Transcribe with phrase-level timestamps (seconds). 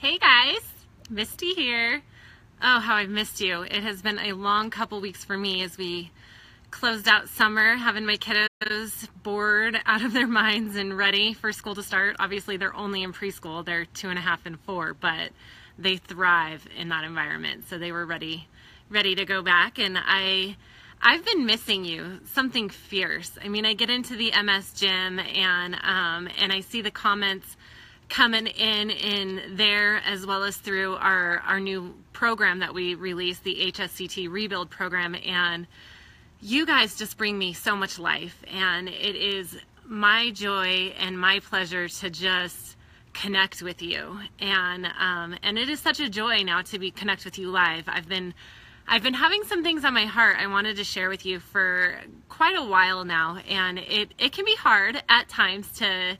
[0.00, 0.62] Hey guys,
[1.10, 2.00] Misty here.
[2.62, 3.60] Oh, how I've missed you.
[3.64, 6.10] It has been a long couple weeks for me as we
[6.70, 11.74] closed out summer, having my kiddos bored out of their minds and ready for school
[11.74, 12.16] to start.
[12.18, 15.32] Obviously, they're only in preschool, they're two and a half and four, but
[15.78, 17.68] they thrive in that environment.
[17.68, 18.48] So they were ready,
[18.88, 19.78] ready to go back.
[19.78, 20.56] And I,
[21.02, 23.32] I've been missing you, something fierce.
[23.44, 27.58] I mean, I get into the MS gym and um, and I see the comments
[28.10, 33.44] coming in in there as well as through our our new program that we released,
[33.44, 35.66] the HSCT Rebuild program, and
[36.42, 41.40] you guys just bring me so much life, and it is my joy and my
[41.40, 42.76] pleasure to just
[43.12, 44.20] connect with you.
[44.38, 47.84] And um, and it is such a joy now to be connect with you live.
[47.86, 48.34] I've been
[48.88, 52.00] I've been having some things on my heart I wanted to share with you for
[52.28, 56.18] quite a while now, and it, it can be hard at times to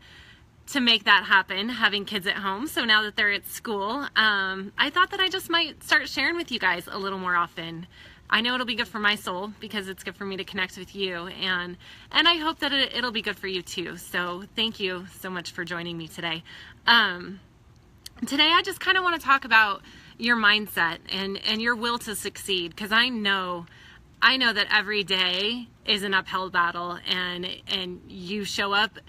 [0.73, 2.67] to make that happen, having kids at home.
[2.67, 6.37] So now that they're at school, um, I thought that I just might start sharing
[6.37, 7.87] with you guys a little more often.
[8.33, 10.79] I know it'll be good for my soul because it's good for me to connect
[10.79, 11.77] with you, and
[12.13, 13.97] and I hope that it, will be good for you too.
[13.97, 16.45] So thank you so much for joining me today.
[16.87, 17.41] Um,
[18.27, 19.83] today, I just kind of want to talk about
[20.17, 23.67] your mindset and and your will to succeed because I know
[24.23, 29.01] I know that every day is an uphill battle and and you show up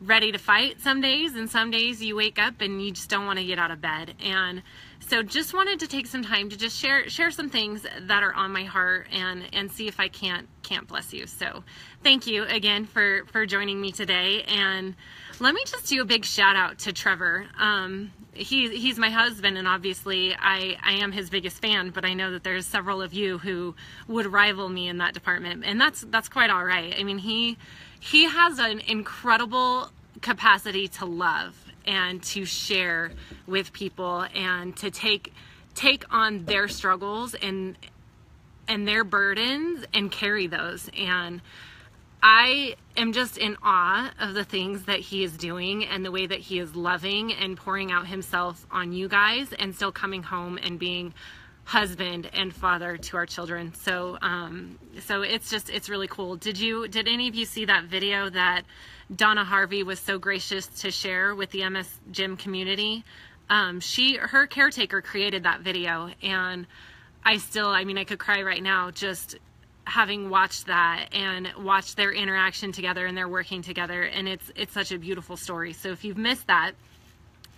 [0.00, 3.26] ready to fight some days and some days you wake up and you just don't
[3.26, 4.14] want to get out of bed.
[4.24, 4.62] And
[5.00, 8.32] so just wanted to take some time to just share share some things that are
[8.32, 11.26] on my heart and and see if I can't can't bless you.
[11.26, 11.64] So
[12.02, 14.42] thank you again for for joining me today.
[14.44, 14.94] And
[15.38, 17.46] let me just do a big shout out to Trevor.
[17.58, 22.14] Um, he, he's my husband and obviously I, I am his biggest fan but i
[22.14, 23.74] know that there's several of you who
[24.06, 26.94] would rival me in that department and that's that's quite all right.
[26.96, 27.58] I mean he
[28.00, 31.54] he has an incredible capacity to love
[31.86, 33.12] and to share
[33.46, 35.32] with people and to take
[35.74, 37.76] take on their struggles and
[38.66, 40.90] and their burdens and carry those.
[40.96, 41.42] And
[42.22, 46.26] I am just in awe of the things that he is doing and the way
[46.26, 50.58] that he is loving and pouring out himself on you guys and still coming home
[50.62, 51.14] and being
[51.64, 53.72] husband and father to our children.
[53.74, 56.36] So um, so it's just it's really cool.
[56.36, 58.62] Did you did any of you see that video that
[59.14, 63.04] Donna Harvey was so gracious to share with the MS Gym community?
[63.48, 66.66] Um, she her caretaker created that video and
[67.24, 69.36] I still I mean I could cry right now just
[69.84, 74.72] having watched that and watched their interaction together and their working together and it's it's
[74.72, 76.72] such a beautiful story so if you've missed that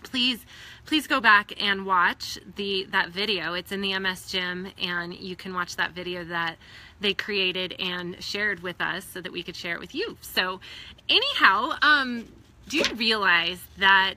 [0.02, 0.44] please
[0.86, 5.36] please go back and watch the that video it's in the ms gym and you
[5.36, 6.56] can watch that video that
[7.00, 10.60] they created and shared with us so that we could share it with you so
[11.08, 12.24] anyhow um
[12.68, 14.14] do you realize that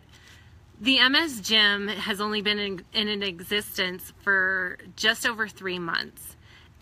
[0.79, 6.34] the MS Gym has only been in, in existence for just over three months.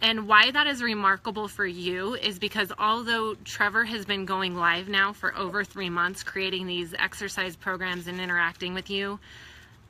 [0.04, 4.90] And why that is remarkable for you is because although Trevor has been going live
[4.90, 9.18] now for over three months, creating these exercise programs and interacting with you,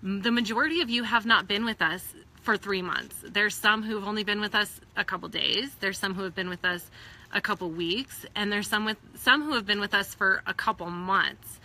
[0.03, 2.13] the majority of you have not been with us
[2.43, 3.15] for three months.
[3.27, 5.75] There's some who've only been with us a couple days.
[5.79, 6.91] There's some who have been with us
[7.31, 10.53] a couple weeks, and there's some with some who have been with us for a
[10.53, 11.59] couple months.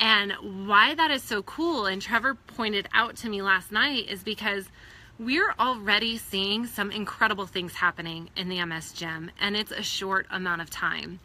[0.00, 0.32] And
[0.66, 4.66] why that is so cool, and Trevor pointed out to me last night, is because
[5.18, 10.26] we're already seeing some incredible things happening in the MS Gym, and it's a short
[10.30, 11.20] amount of time.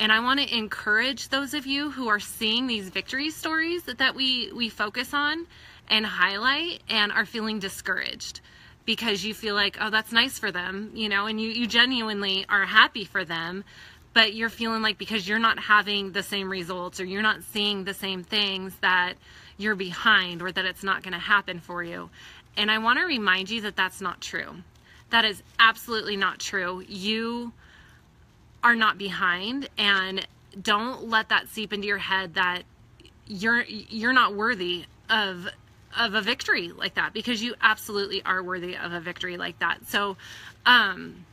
[0.00, 4.14] And I want to encourage those of you who are seeing these victory stories that
[4.14, 5.46] we, we focus on
[5.88, 8.40] and highlight and are feeling discouraged
[8.84, 12.46] because you feel like, oh, that's nice for them, you know, and you, you genuinely
[12.48, 13.64] are happy for them,
[14.14, 17.84] but you're feeling like because you're not having the same results or you're not seeing
[17.84, 19.14] the same things that
[19.58, 22.08] you're behind or that it's not going to happen for you.
[22.58, 24.56] And I want to remind you that that's not true.
[25.10, 26.82] That is absolutely not true.
[26.86, 27.52] You
[28.62, 30.26] are not behind and
[30.60, 32.64] don't let that seep into your head that
[33.26, 35.46] you're you're not worthy of
[35.96, 39.86] of a victory like that because you absolutely are worthy of a victory like that.
[39.86, 40.16] So
[40.66, 41.24] um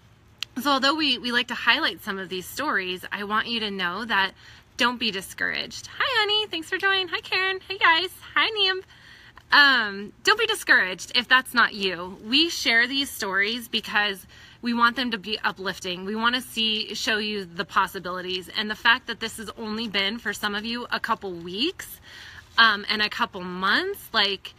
[0.62, 3.72] so although we we like to highlight some of these stories, I want you to
[3.72, 4.34] know that
[4.78, 5.88] don't be discouraged.
[5.88, 7.08] Hi honey, thanks for joining.
[7.08, 7.60] Hi Karen.
[7.68, 8.12] Hey guys.
[8.36, 8.82] Hi Niam.
[9.56, 12.18] Um, don't be discouraged if that's not you.
[12.28, 14.28] We share these stories because
[14.62, 16.04] we want them to be uplifting.
[16.04, 19.88] We want to see show you the possibilities and the fact that this has only
[19.88, 22.02] been for some of you a couple weeks
[22.58, 24.54] um, and a couple months like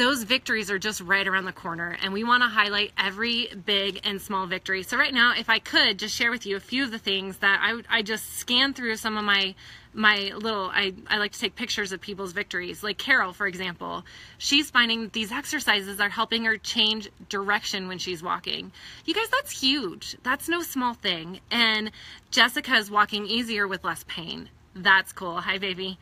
[0.00, 4.00] those victories are just right around the corner and we want to highlight every big
[4.02, 4.82] and small victory.
[4.82, 7.36] So right now, if I could just share with you a few of the things
[7.38, 9.54] that I, I just scanned through some of my
[9.92, 12.82] my little I, I like to take pictures of people's victories.
[12.82, 14.06] Like carol for example
[14.38, 18.72] she's finding these exercises are helping her change direction when she's walking.
[19.04, 20.16] You guys that's huge.
[20.22, 21.40] That's no small thing.
[21.50, 21.90] And
[22.30, 24.48] jessica is walking easier with less pain.
[24.74, 25.42] That's cool.
[25.42, 25.98] Hi baby.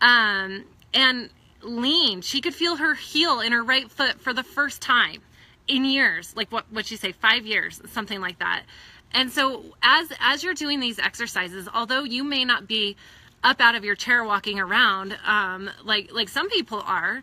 [0.00, 0.64] Um,
[0.94, 1.28] and
[1.62, 2.20] lean.
[2.20, 5.22] She could feel her heel in her right foot for the first time
[5.68, 8.64] in years like what what she say five years something like that.
[9.12, 12.96] And so as as you're doing these exercises although you may not be
[13.44, 17.22] up out of your chair walking around um, like like some people are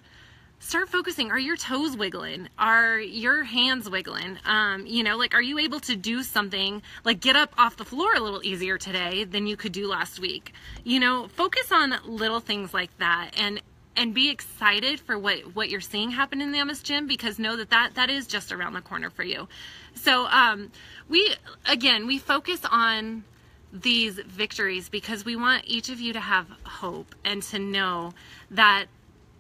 [0.62, 1.32] start focusing.
[1.32, 2.50] Are your toes wiggling?
[2.58, 4.38] Are your hands wiggling?
[4.46, 7.86] Um, you know like are you able to do something like get up off the
[7.86, 10.54] floor a little easier today than you could do last week?
[10.84, 13.62] You know focus on little things like that and
[14.00, 17.58] and be excited for what what you're seeing happen in the ms gym because know
[17.58, 19.48] that that that is just around the corner for you.
[19.94, 20.72] So um
[21.10, 21.36] we
[21.68, 23.26] again we focus on
[23.74, 28.14] these victories because we want each of you to have hope and to know
[28.50, 28.86] that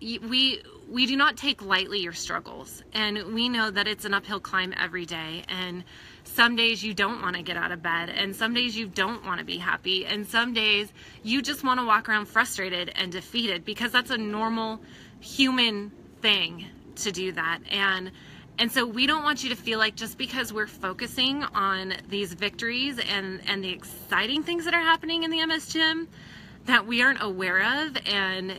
[0.01, 2.84] we we do not take lightly your struggles.
[2.94, 5.44] And we know that it's an uphill climb every day.
[5.48, 5.84] And
[6.24, 9.25] some days you don't want to get out of bed and some days you don't
[9.25, 10.92] want to be happy and some days
[11.24, 14.80] you just want to walk around frustrated and defeated because that's a normal
[15.19, 15.92] human
[16.22, 16.66] thing
[16.96, 17.60] to do that.
[17.69, 18.12] And
[18.57, 22.34] and so we don't want you to feel like just because we're focusing on these
[22.34, 26.10] victories and, and the exciting things that are happening in the MS gym
[26.66, 28.54] that we aren't aware of and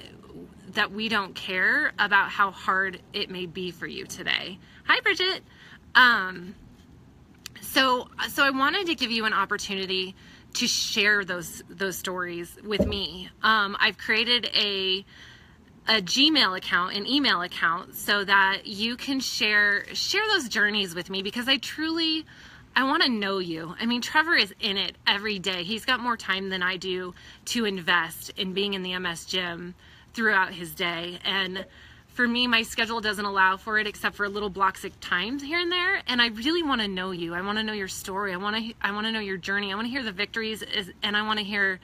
[0.74, 4.58] that we don't care about how hard it may be for you today.
[4.84, 5.42] Hi, Bridget.
[5.94, 6.54] Um,
[7.60, 10.14] so, so I wanted to give you an opportunity
[10.54, 13.28] to share those those stories with me.
[13.42, 15.04] Um, I've created a
[15.88, 21.10] a Gmail account, an email account, so that you can share share those journeys with
[21.10, 22.24] me because I truly
[22.74, 23.74] I want to know you.
[23.80, 25.64] I mean, Trevor is in it every day.
[25.64, 27.14] He's got more time than I do
[27.46, 29.74] to invest in being in the MS gym
[30.14, 31.18] throughout his day.
[31.24, 31.64] And
[32.08, 35.58] for me, my schedule doesn't allow for it except for little blocks of times here
[35.58, 36.02] and there.
[36.06, 37.34] And I really want to know you.
[37.34, 38.32] I want to know your story.
[38.32, 39.72] I want to I want to know your journey.
[39.72, 40.64] I want to hear the victories
[41.02, 41.80] and I want to hear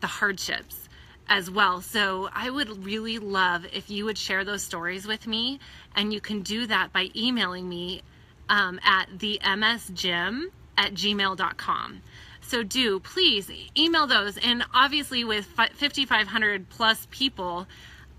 [0.00, 0.88] the hardships
[1.30, 1.80] as well.
[1.80, 5.60] So I would really love if you would share those stories with me,
[5.94, 8.02] and you can do that by emailing me
[8.48, 12.02] um, at the msgym at gmail.com.
[12.40, 14.36] So do please email those.
[14.38, 17.66] And obviously, with 5,500 plus people,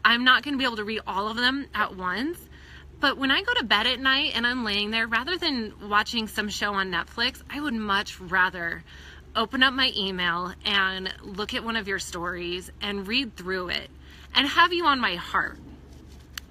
[0.04, 2.38] I'm not going to be able to read all of them at once.
[3.00, 6.28] But when I go to bed at night and I'm laying there, rather than watching
[6.28, 8.84] some show on Netflix, I would much rather
[9.36, 13.90] open up my email and look at one of your stories and read through it
[14.36, 15.58] and have you on my heart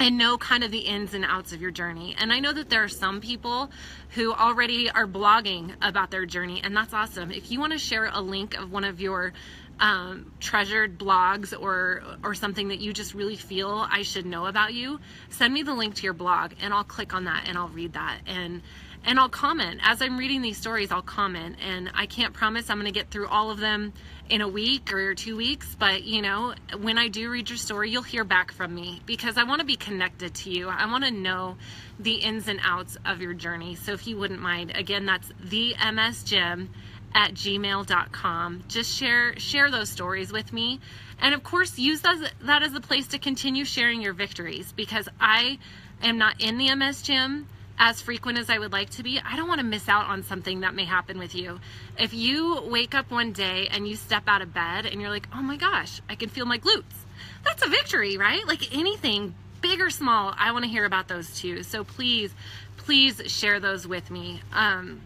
[0.01, 2.17] and know kind of the ins and outs of your journey.
[2.19, 3.71] And I know that there are some people
[4.15, 7.31] who already are blogging about their journey, and that's awesome.
[7.31, 9.35] If you want to share a link of one of your
[9.79, 14.73] um, treasured blogs or or something that you just really feel I should know about
[14.73, 17.69] you, send me the link to your blog, and I'll click on that and I'll
[17.69, 18.63] read that and
[19.05, 19.81] and I'll comment.
[19.83, 21.57] As I'm reading these stories, I'll comment.
[21.67, 23.93] And I can't promise I'm going to get through all of them
[24.29, 27.91] in a week or two weeks, but you know, when I do read your story,
[27.91, 30.69] you'll hear back from me because I want to be connected to you.
[30.69, 31.57] I want to know
[31.99, 33.75] the ins and outs of your journey.
[33.75, 36.69] So if you wouldn't mind, again, that's the msgym
[37.13, 38.65] at gmail.com.
[38.69, 40.79] Just share share those stories with me.
[41.21, 45.09] And of course, use that, that as a place to continue sharing your victories because
[45.21, 45.59] I
[46.03, 47.49] am not in the MS gym
[47.81, 50.23] as frequent as I would like to be, I don't want to miss out on
[50.23, 51.61] something that may happen with you.
[51.99, 55.27] If you wake up one day and you step out of bed and you're like,
[55.35, 57.07] oh my gosh, I can feel my glutes,
[57.43, 58.47] that's a victory, right?
[58.47, 61.63] Like anything, big or small, I want to hear about those too.
[61.63, 62.35] So please,
[62.77, 64.43] please share those with me.
[64.53, 65.01] Um,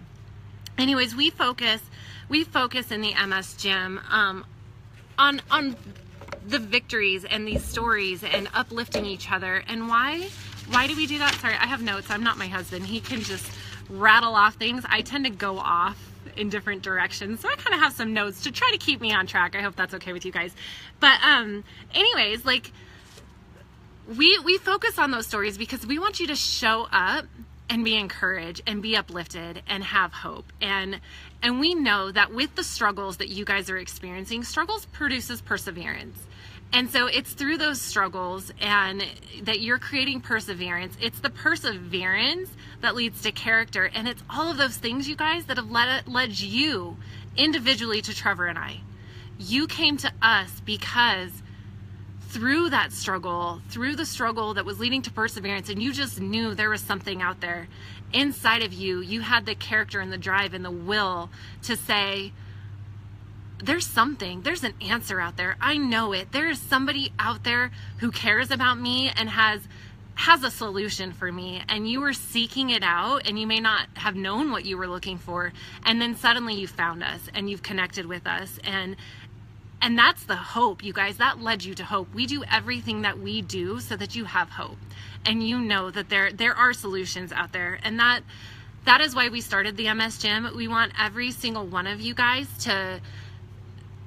[0.76, 1.80] anyways, we focus,
[2.28, 4.44] we focus in the MS gym um,
[5.16, 5.76] on on
[6.46, 10.28] the victories and these stories and uplifting each other and why
[10.70, 11.34] why do we do that?
[11.34, 12.10] Sorry, I have notes.
[12.10, 12.86] I'm not my husband.
[12.86, 13.50] He can just
[13.88, 14.84] rattle off things.
[14.88, 15.98] I tend to go off
[16.36, 17.40] in different directions.
[17.40, 19.54] So I kind of have some notes to try to keep me on track.
[19.54, 20.54] I hope that's okay with you guys.
[21.00, 22.72] But um anyways, like
[24.16, 27.26] we we focus on those stories because we want you to show up
[27.70, 30.52] and be encouraged and be uplifted and have hope.
[30.60, 31.00] And
[31.42, 36.18] and we know that with the struggles that you guys are experiencing, struggles produces perseverance.
[36.72, 39.04] And so it's through those struggles and
[39.42, 40.96] that you're creating perseverance.
[41.00, 43.90] It's the perseverance that leads to character.
[43.94, 46.96] And it's all of those things, you guys, that have led, led you
[47.36, 48.80] individually to Trevor and I.
[49.38, 51.30] You came to us because
[52.28, 56.54] through that struggle, through the struggle that was leading to perseverance, and you just knew
[56.54, 57.68] there was something out there
[58.12, 59.00] inside of you.
[59.00, 61.30] You had the character and the drive and the will
[61.62, 62.32] to say,
[63.64, 65.56] there's something, there's an answer out there.
[65.60, 66.32] I know it.
[66.32, 69.62] There is somebody out there who cares about me and has
[70.16, 71.62] has a solution for me.
[71.68, 74.86] And you were seeking it out and you may not have known what you were
[74.86, 75.52] looking for.
[75.84, 78.58] And then suddenly you found us and you've connected with us.
[78.62, 78.96] And
[79.82, 81.16] and that's the hope you guys.
[81.16, 82.14] That led you to hope.
[82.14, 84.78] We do everything that we do so that you have hope.
[85.26, 87.80] And you know that there there are solutions out there.
[87.82, 88.22] And that
[88.84, 90.48] that is why we started the MS gym.
[90.54, 93.00] We want every single one of you guys to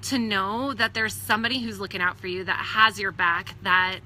[0.10, 4.00] to know that there's somebody who's looking out for you that has your back that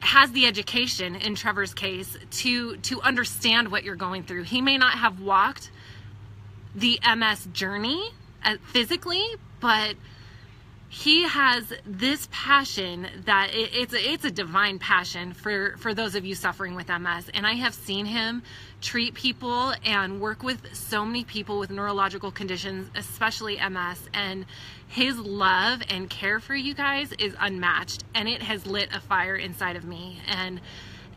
[0.00, 4.44] has the education in Trevor's case to to understand what you're going through.
[4.44, 5.70] He may not have walked
[6.74, 8.10] the MS journey
[8.44, 9.24] uh, physically,
[9.60, 9.96] but
[10.88, 16.14] he has this passion that it, it's a, it's a divine passion for for those
[16.14, 18.42] of you suffering with MS and I have seen him
[18.80, 24.46] treat people and work with so many people with neurological conditions especially MS and
[24.88, 28.04] his love and care for you guys is unmatched.
[28.14, 30.20] And it has lit a fire inside of me.
[30.26, 30.60] And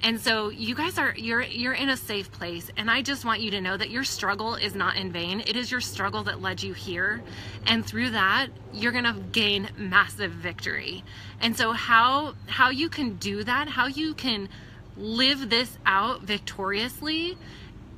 [0.03, 3.41] and so you guys are you're you're in a safe place and I just want
[3.41, 5.41] you to know that your struggle is not in vain.
[5.41, 7.21] It is your struggle that led you here
[7.67, 11.03] and through that you're going to gain massive victory.
[11.39, 14.49] And so how how you can do that, how you can
[14.97, 17.37] live this out victoriously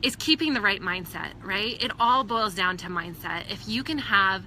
[0.02, 1.82] is keeping the right mindset, right?
[1.82, 3.50] It all boils down to mindset.
[3.50, 4.44] If you can have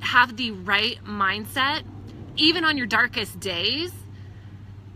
[0.00, 1.82] have the right mindset
[2.36, 3.92] even on your darkest days,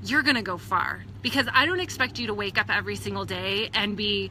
[0.02, 3.24] you're going to go far because I don't expect you to wake up every single
[3.24, 4.30] day and be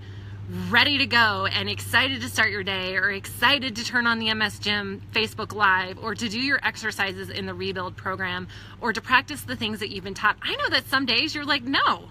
[0.70, 4.34] ready to go and excited to start your day or excited to turn on the
[4.34, 8.48] MS Gym Facebook Live or to do your exercises in the rebuild program
[8.82, 10.36] or to practice the things that you've been taught.
[10.42, 12.10] I know that some days you're like, no,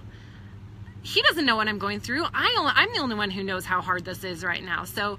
[1.03, 2.25] he doesn't know what I'm going through.
[2.33, 4.85] I only, I'm the only one who knows how hard this is right now.
[4.85, 5.19] So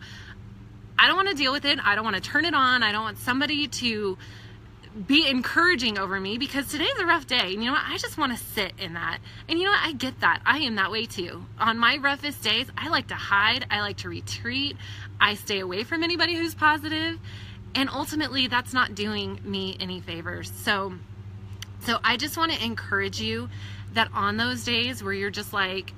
[0.97, 1.79] I don't want to deal with it.
[1.83, 2.81] I don't want to turn it on.
[2.81, 4.17] I don't want somebody to
[5.07, 7.53] be encouraging over me because today's a rough day.
[7.53, 7.83] And you know what?
[7.85, 9.19] I just want to sit in that.
[9.47, 9.81] And you know what?
[9.83, 10.41] I get that.
[10.45, 11.45] I am that way too.
[11.59, 14.75] On my roughest days, I like to hide, I like to retreat,
[15.19, 17.19] I stay away from anybody who's positive,
[17.73, 20.51] And ultimately, that's not doing me any favors.
[20.51, 20.93] So,
[21.85, 23.49] so I just want to encourage you
[23.93, 25.93] that on those days where you're just like,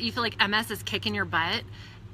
[0.00, 1.62] you feel like MS is kicking your butt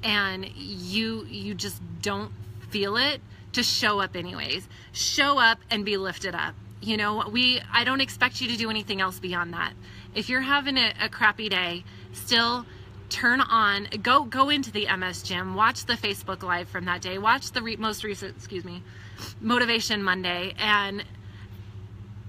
[0.03, 2.31] and you you just don't
[2.69, 3.21] feel it
[3.53, 4.67] to show up anyways.
[4.91, 6.55] Show up and be lifted up.
[6.81, 9.73] You know, we I don't expect you to do anything else beyond that.
[10.15, 12.65] If you're having a, a crappy day, still
[13.09, 17.17] turn on go go into the MS gym, watch the Facebook live from that day,
[17.17, 18.81] watch the re- most recent, excuse me,
[19.39, 21.03] motivation Monday and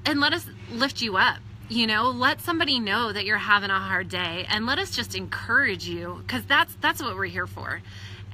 [0.05, 1.39] and let us lift you up.
[1.69, 5.15] You know, let somebody know that you're having a hard day and let us just
[5.15, 7.81] encourage you cuz that's that's what we're here for.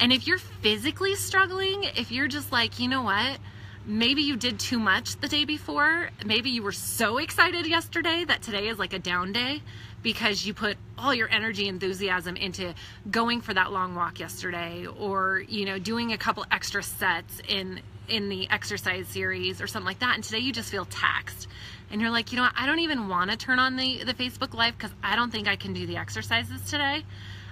[0.00, 3.38] And if you're physically struggling, if you're just like, you know what?
[3.84, 6.10] Maybe you did too much the day before.
[6.24, 9.62] Maybe you were so excited yesterday that today is like a down day
[10.02, 12.74] because you put all your energy enthusiasm into
[13.10, 17.80] going for that long walk yesterday or, you know, doing a couple extra sets in
[18.08, 21.46] in the exercise series or something like that and today you just feel taxed
[21.90, 22.54] and you're like, you know what?
[22.56, 25.48] I don't even want to turn on the the Facebook live cuz I don't think
[25.48, 27.04] I can do the exercises today.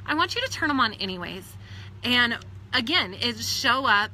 [0.07, 1.57] I want you to turn them on anyways
[2.05, 2.39] and
[2.73, 4.11] again, is show up,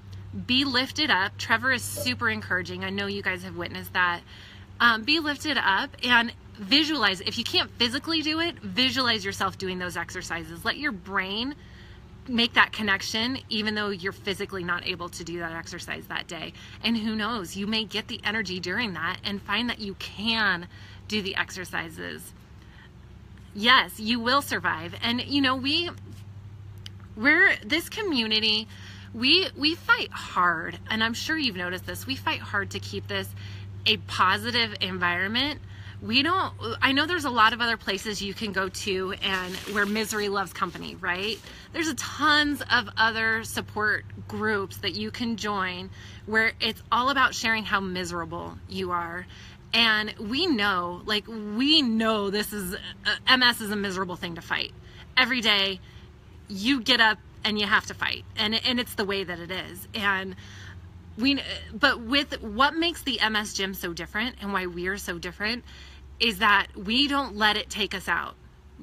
[0.47, 1.37] be lifted up.
[1.37, 2.85] Trevor is super encouraging.
[2.85, 4.21] I know you guys have witnessed that.
[4.81, 7.21] Um, be lifted up and visualize.
[7.21, 10.65] If you can't physically do it, visualize yourself doing those exercises.
[10.65, 11.55] Let your brain
[12.29, 16.53] make that connection even though you're physically not able to do that exercise that day.
[16.83, 20.69] And who knows, you may get the energy during that and find that you can
[21.09, 22.33] do the exercises.
[23.55, 24.95] Yes, you will survive.
[25.03, 25.91] And you know, we
[27.17, 28.69] we're this community
[29.15, 33.07] we we fight hard and i'm sure you've noticed this we fight hard to keep
[33.09, 33.29] this
[33.87, 35.61] a positive environment.
[36.01, 39.55] We don't i know there's a lot of other places you can go to and
[39.73, 41.39] where misery loves company right?
[41.73, 45.91] There's a tons of other support groups that you can join
[46.27, 49.27] where it's all about sharing how miserable you are.
[49.73, 54.43] And we know like we know this is uh, ms is a miserable thing to
[54.43, 54.73] fight.
[55.17, 55.79] Every day
[56.53, 58.25] you get up and you have to fight.
[58.37, 59.89] And and it's the way that it is.
[59.95, 60.37] And
[61.19, 61.41] we
[61.73, 65.65] but with what makes the MS gym so different and why we're so different
[66.21, 68.35] is that we don't let it take us out.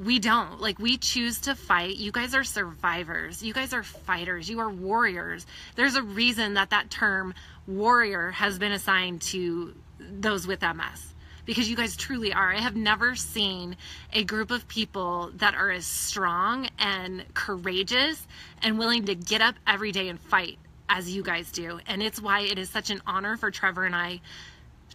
[0.02, 0.62] We don't.
[0.62, 1.98] Like we choose to fight.
[1.98, 3.44] You guys are survivors.
[3.44, 4.50] You guys are fighters.
[4.50, 5.46] You are warriors.
[5.76, 7.34] There's a reason that that term
[7.68, 11.14] warrior has been assigned to those with ms
[11.50, 12.54] because you guys truly are.
[12.54, 13.76] I have never seen
[14.14, 18.28] a group of people that are as strong and courageous
[18.62, 21.80] and willing to get up every day and fight as you guys do.
[21.88, 24.22] And it's why it is such an honor for Trevor and I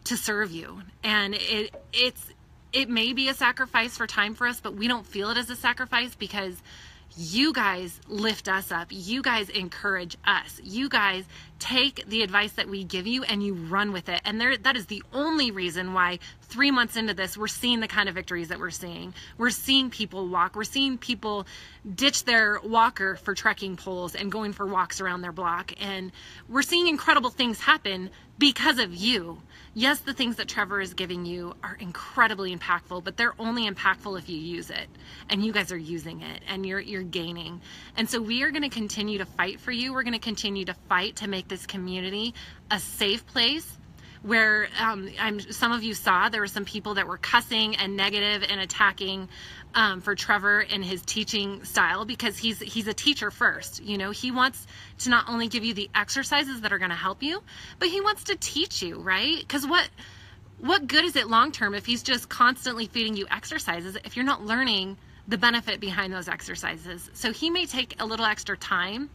[0.04, 0.82] to serve you.
[1.02, 2.24] And it it's
[2.72, 5.50] it may be a sacrifice for time for us, but we don't feel it as
[5.50, 6.62] a sacrifice because
[7.16, 8.88] you guys lift us up.
[8.90, 10.60] You guys encourage us.
[10.62, 11.24] You guys
[11.58, 14.20] take the advice that we give you and you run with it.
[14.24, 17.88] And there, that is the only reason why three months into this, we're seeing the
[17.88, 19.14] kind of victories that we're seeing.
[19.38, 20.56] We're seeing people walk.
[20.56, 21.46] We're seeing people
[21.94, 25.72] ditch their walker for trekking poles and going for walks around their block.
[25.80, 26.10] And
[26.48, 29.38] we're seeing incredible things happen because of you
[29.74, 34.18] yes, the things that Trevor is giving you are incredibly impactful, but they're only impactful
[34.18, 34.88] if you use it.
[35.28, 37.60] And you guys are using it and you're you're gaining.
[37.96, 39.92] And so we are going to continue to fight for you.
[39.92, 42.34] We're going to continue to fight to make this community
[42.70, 43.78] a safe place
[44.22, 47.94] where um, I'm, some of you saw there were some people that were cussing and
[47.94, 49.28] negative and attacking
[49.74, 53.82] um, for Trevor and his teaching style because he's he's a teacher first.
[53.82, 54.66] You know, he wants
[55.00, 57.42] to not only give you the exercises that are going to help you,
[57.78, 59.38] but he wants to teach you, right?
[59.38, 59.88] Because what
[60.58, 64.24] what good is it long term if he's just constantly feeding you exercises if you're
[64.24, 67.10] not learning the benefit behind those exercises?
[67.14, 69.10] So he may take a little extra time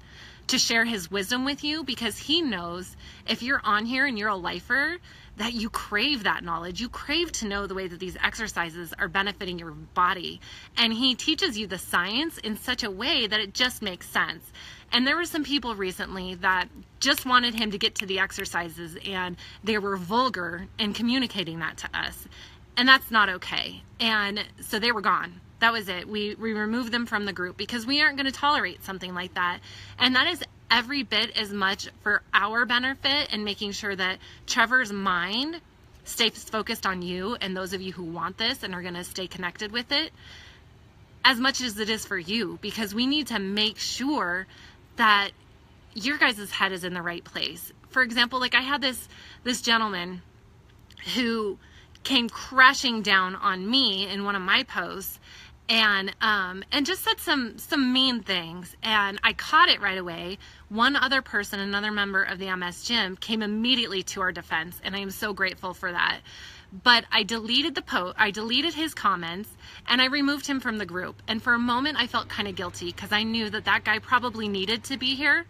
[0.48, 2.98] to share his wisdom with you because he knows
[3.28, 4.98] if you're on here and you're a lifer
[5.40, 6.82] that you crave that knowledge.
[6.82, 10.42] You crave to know the way that these exercises are benefiting your body.
[10.78, 14.44] And he teaches you the science in such a way that it just makes sense.
[14.92, 16.68] And there were some people recently that
[17.00, 21.78] just wanted him to get to the exercises and they were vulgar in communicating that
[21.78, 22.28] to us.
[22.76, 23.82] And that's not okay.
[24.00, 26.08] And so they were gone that was it.
[26.08, 29.34] We we removed them from the group because we aren't going to tolerate something like
[29.34, 29.60] that.
[29.98, 34.92] And that is every bit as much for our benefit and making sure that Trevor's
[34.92, 35.60] mind
[36.04, 39.04] stays focused on you and those of you who want this and are going to
[39.04, 40.12] stay connected with it
[41.24, 44.48] as much as it is for you because we need to make sure
[44.96, 45.32] that
[45.94, 47.72] your guys' head is in the right place.
[47.90, 49.08] For example, like I had this
[49.44, 50.22] this gentleman
[51.16, 51.58] who
[52.04, 55.20] came crashing down on me in one of my posts
[55.70, 58.76] and um, and just said some some mean things.
[58.84, 60.40] And i caught it right away.
[60.70, 64.96] One other person another member of the ms gym came immediately to our defense and
[64.96, 66.20] i am so grateful for that.
[66.84, 69.50] But i deleted the post i deleted his comments
[69.88, 71.22] and i removed him from the group.
[71.28, 74.00] And for a moment i felt kind of guilty because i knew that that guy
[74.00, 75.46] probably needed to be here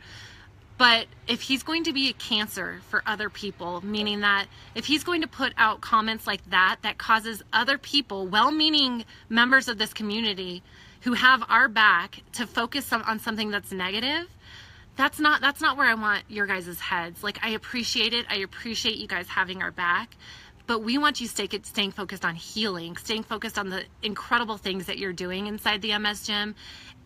[0.79, 5.03] but if he's going to be a cancer for other people, meaning that if he's
[5.03, 9.77] going to put out comments like that, that causes other people, well meaning members of
[9.77, 10.63] this community
[11.01, 14.27] who have our back, to focus on something that's negative,
[14.95, 17.23] that's not that's not where I want your guys' heads.
[17.23, 18.25] Like I appreciate it.
[18.29, 20.15] I appreciate you guys having our back.
[20.69, 24.85] But we want you stay, staying focused on healing, staying focused on the incredible things
[24.85, 26.53] that you're doing inside the MS gym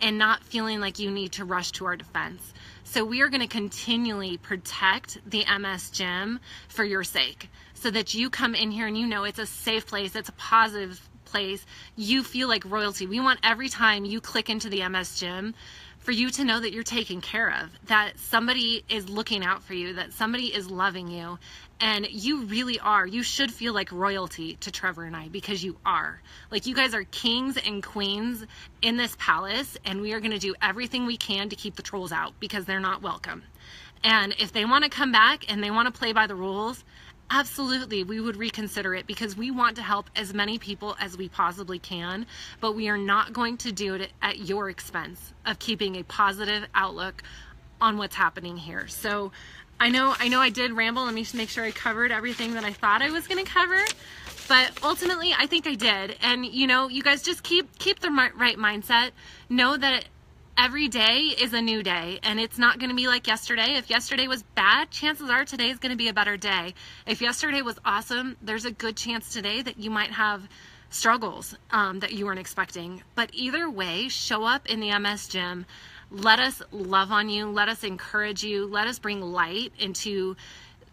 [0.02, 2.54] and not feeling like you need to rush to our defense.
[2.84, 8.14] So we are going to continually protect the MS gym for your sake so that
[8.14, 11.66] you come in here and you know it's a safe place, it's a positive place.
[11.96, 13.08] You feel like royalty.
[13.08, 15.56] We want every time you click into the MS gym
[16.04, 19.74] for you to know that you're taken care of, that somebody is looking out for
[19.74, 21.40] you, that somebody is loving you,
[21.80, 23.08] and you really are.
[23.08, 26.22] You should feel like royalty to Trevor and I because you are.
[26.52, 28.46] Like you guys are kings and queens
[28.82, 31.82] in this palace, and we are going to do everything we can to keep the
[31.82, 33.44] trolls out because they're not welcome.
[34.04, 36.84] And if they want to come back and they want to play by the rules,
[37.30, 41.30] absolutely we would reconsider it because we want to help as many people as we
[41.30, 42.26] possibly can,
[42.60, 46.66] but we are not going to do it at your expense of keeping a positive
[46.76, 47.24] outlook
[47.82, 48.88] on what's happening here.
[48.88, 49.32] So
[49.80, 51.04] I know I know I did ramble.
[51.04, 53.52] Let me just make sure I covered everything that I thought I was going to
[53.52, 53.84] cover.
[54.48, 56.18] But ultimately, I think I did.
[56.22, 59.12] And you know, you guys just keep keep the right mindset.
[59.50, 60.06] Know that
[60.58, 63.76] every day is a new day and it's not going to be like yesterday.
[63.76, 66.74] If yesterday was bad, chances are today is going to be a better day.
[67.06, 70.48] If yesterday was awesome, there's a good chance today that you might have
[70.90, 73.04] struggles um, that you weren't expecting.
[73.16, 75.66] But either way, show up in the MS gym
[76.14, 77.48] let us love on you.
[77.50, 78.68] Let us encourage you.
[78.68, 80.36] Let us bring light into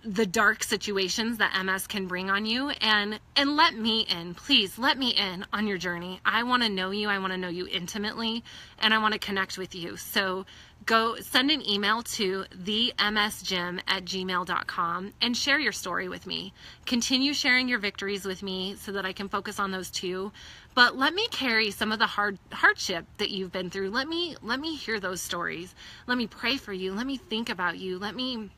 [0.05, 4.35] the dark situations that MS can bring on you and and let me in.
[4.35, 6.21] Please let me in on your journey.
[6.25, 7.09] I want to know you.
[7.09, 8.43] I want to know you intimately
[8.79, 9.97] and I want to connect with you.
[9.97, 10.47] So
[10.87, 16.53] go send an email to themsgym at gmail.com and share your story with me.
[16.87, 20.33] Continue sharing your victories with me so that I can focus on those too.
[20.75, 23.91] But let me carry some of the hard hardship that you've been through.
[23.91, 25.75] Let me let me hear those stories.
[26.07, 26.93] Let me pray for you.
[26.95, 27.99] Let me think about you.
[27.99, 28.51] Let me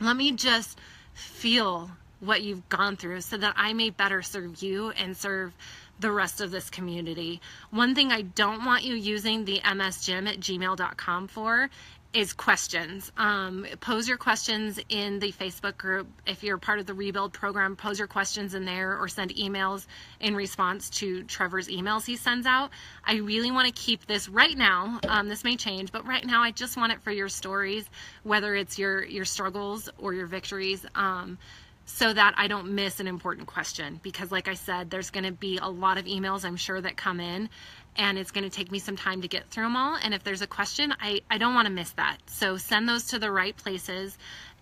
[0.00, 0.78] let me just
[1.12, 5.54] feel what you've gone through so that I may better serve you and serve
[6.00, 7.40] the rest of this community.
[7.70, 11.70] One thing I don't want you using the msgym at gmail.com for
[12.12, 13.12] is questions.
[13.16, 16.08] Um, pose your questions in the Facebook group.
[16.26, 19.86] If you're part of the Rebuild program, pose your questions in there or send emails
[20.18, 22.70] in response to Trevor's emails he sends out.
[23.04, 24.98] I really want to keep this right now.
[25.08, 27.88] Um, this may change, but right now I just want it for your stories,
[28.24, 30.84] whether it's your your struggles or your victories.
[30.96, 31.38] Um,
[31.86, 35.32] so that I don't miss an important question because like I said there's going to
[35.32, 37.48] be a lot of emails I'm sure that come in
[37.96, 39.96] and it's going to take me some time to get through them all.
[40.02, 42.18] And if there's a question, I, I don't want to miss that.
[42.26, 44.16] So send those to the right places.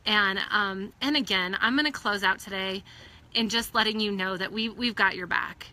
[0.06, 2.82] And um, and again, I'm going to close out today
[3.34, 5.66] in just letting you know that we we've got your back,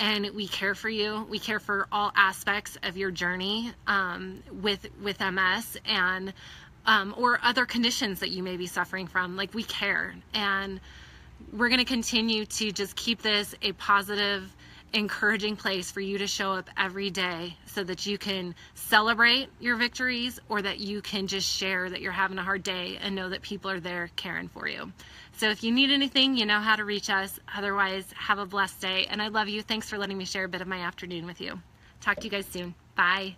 [0.00, 1.26] and we care for you.
[1.28, 6.32] We care for all aspects of your journey um, with with MS and
[6.86, 9.36] um, or other conditions that you may be suffering from.
[9.36, 10.80] Like we care, and
[11.52, 14.54] we're going to continue to just keep this a positive
[14.94, 19.76] encouraging place for you to show up every day so that you can celebrate your
[19.76, 23.28] victories or that you can just share that you're having a hard day and know
[23.28, 24.92] that people are there caring for you.
[25.36, 27.38] So if you need anything, you know how to reach us.
[27.54, 29.06] Otherwise, have a blessed day.
[29.10, 29.62] And I love you.
[29.62, 31.60] Thanks for letting me share a bit of my afternoon with you.
[32.00, 32.74] Talk to you guys soon.
[32.96, 33.36] Bye.